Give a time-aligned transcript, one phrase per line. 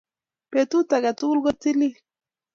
[0.51, 1.95] Betut aketukul kotililil